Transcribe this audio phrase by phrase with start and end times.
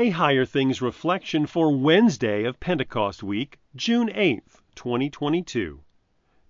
[0.00, 5.82] A Higher Things reflection for Wednesday of Pentecost week, June 8th, 2022.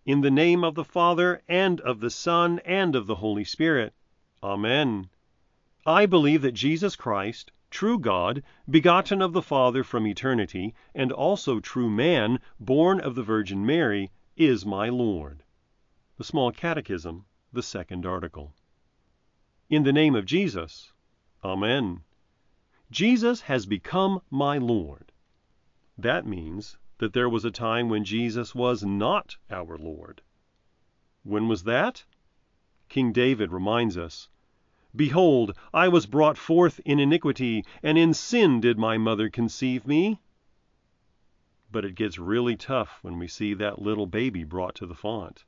[0.07, 3.93] In the name of the Father, and of the Son, and of the Holy Spirit.
[4.41, 5.09] Amen.
[5.85, 11.59] I believe that Jesus Christ, true God, begotten of the Father from eternity, and also
[11.59, 15.43] true man, born of the Virgin Mary, is my Lord.
[16.19, 18.55] The Small Catechism, the Second Article.
[19.69, 20.93] In the name of Jesus.
[21.43, 22.03] Amen.
[22.91, 25.13] Jesus has become my Lord.
[25.97, 30.23] That means that there was a time when Jesus was not our Lord.
[31.23, 32.05] When was that?
[32.89, 34.29] King David reminds us
[34.97, 40.19] Behold, I was brought forth in iniquity, and in sin did my mother conceive me.
[41.71, 45.45] But it gets really tough when we see that little baby brought to the font.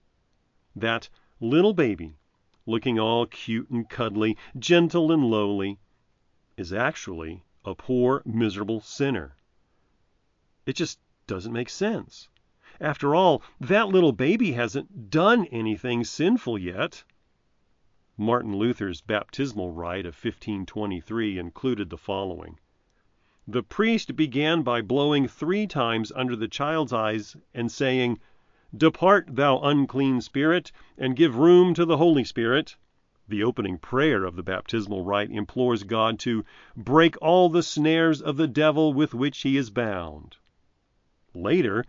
[0.76, 1.08] That
[1.40, 2.14] little baby,
[2.66, 5.80] looking all cute and cuddly, gentle and lowly,
[6.62, 9.34] is actually a poor, miserable sinner.
[10.64, 12.28] It just doesn't make sense.
[12.80, 17.02] After all, that little baby hasn't done anything sinful yet.
[18.16, 22.60] Martin Luther's baptismal rite of 1523 included the following
[23.48, 28.20] The priest began by blowing three times under the child's eyes and saying,
[28.72, 32.76] Depart, thou unclean spirit, and give room to the Holy Spirit.
[33.28, 36.44] The opening prayer of the baptismal rite implores God to
[36.76, 40.38] break all the snares of the devil with which he is bound.
[41.32, 41.84] Later,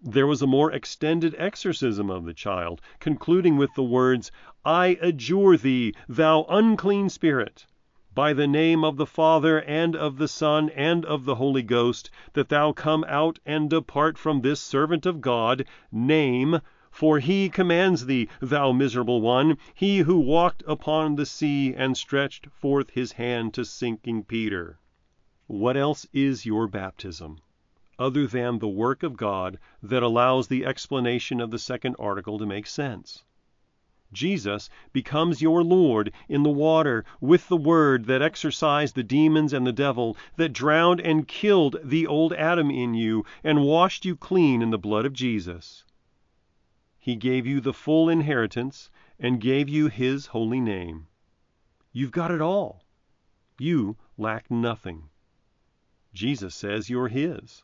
[0.00, 4.30] there was a more extended exorcism of the child, concluding with the words,
[4.64, 7.66] I adjure thee, thou unclean spirit,
[8.14, 12.10] by the name of the Father, and of the Son, and of the Holy Ghost,
[12.34, 16.60] that thou come out and depart from this servant of God, name
[16.96, 22.46] for he commands thee, thou miserable one, he who walked upon the sea and stretched
[22.46, 24.78] forth his hand to sinking Peter.
[25.46, 27.40] What else is your baptism,
[27.98, 32.46] other than the work of God that allows the explanation of the second article to
[32.46, 33.24] make sense?
[34.10, 39.66] Jesus becomes your Lord in the water with the word that exorcised the demons and
[39.66, 44.62] the devil, that drowned and killed the old Adam in you, and washed you clean
[44.62, 45.84] in the blood of Jesus.
[47.06, 48.90] He gave you the full inheritance
[49.20, 51.06] and gave you His holy name.
[51.92, 52.82] You've got it all.
[53.60, 55.08] You lack nothing.
[56.12, 57.62] Jesus says you're His.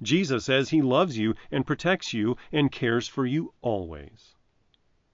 [0.00, 4.34] Jesus says He loves you and protects you and cares for you always.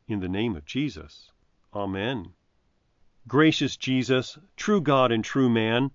[0.07, 1.33] In the name of Jesus.
[1.75, 2.33] Amen.
[3.27, 5.91] Gracious Jesus, true God and true man,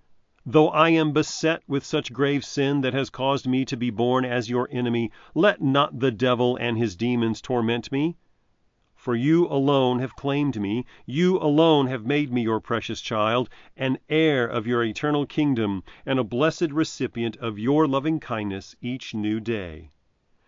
[0.51, 4.25] Though I am beset with such grave sin that has caused me to be born
[4.25, 8.17] as your enemy, let not the devil and his demons torment me.
[8.95, 13.99] For you alone have claimed me, you alone have made me your precious child, an
[14.09, 19.39] heir of your eternal kingdom, and a blessed recipient of your loving kindness each new
[19.39, 19.91] day.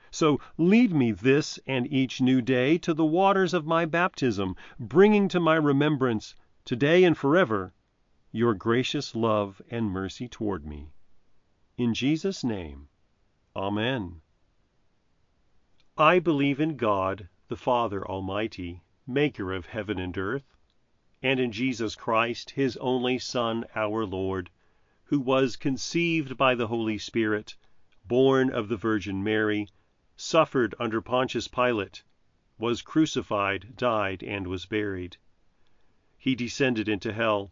[0.09, 5.27] So lead me this and each new day to the waters of my baptism, bringing
[5.27, 6.33] to my remembrance,
[6.65, 7.75] today and forever,
[8.31, 10.93] your gracious love and mercy toward me.
[11.77, 12.87] In Jesus' name,
[13.55, 14.21] Amen.
[15.97, 20.55] I believe in God, the Father Almighty, maker of heaven and earth,
[21.21, 24.49] and in Jesus Christ, his only Son, our Lord,
[25.03, 27.57] who was conceived by the Holy Spirit,
[28.05, 29.67] born of the Virgin Mary,
[30.15, 32.03] suffered under Pontius Pilate,
[32.57, 35.17] was crucified, died, and was buried.
[36.17, 37.51] He descended into hell.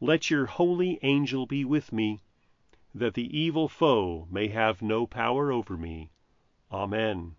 [0.00, 2.20] Let your holy angel be with me,
[2.94, 6.12] that the evil foe may have no power over me.
[6.70, 7.34] Amen.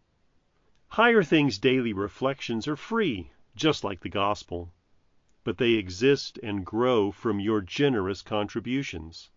[0.90, 4.74] Higher Things Daily Reflections are free, just like the Gospel,
[5.46, 9.30] but they exist and grow from your generous contributions.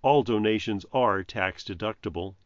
[0.00, 2.36] All donations are tax deductible.